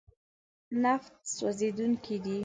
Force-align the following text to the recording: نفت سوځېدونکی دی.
نفت 0.83 1.13
سوځېدونکی 1.35 2.17
دی. 2.23 2.37